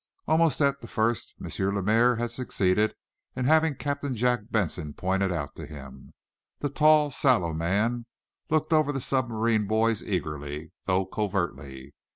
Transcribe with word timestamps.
Almost 0.27 0.59
at 0.61 0.81
the 0.81 0.87
first, 0.87 1.35
M. 1.39 1.45
Lemaire 1.75 2.15
had 2.15 2.31
succeeded 2.31 2.95
in 3.35 3.45
having 3.45 3.75
Captain 3.75 4.15
Jack 4.15 4.39
Benson 4.49 4.95
pointed 4.95 5.31
out 5.31 5.53
to 5.57 5.67
him. 5.67 6.15
The 6.57 6.69
tall, 6.71 7.11
sallow 7.11 7.53
man 7.53 8.07
looked 8.49 8.73
over 8.73 8.91
the 8.91 8.99
submarine 8.99 9.67
boys 9.67 10.01
eagerly, 10.01 10.71
though 10.85 11.05
covertly. 11.05 11.93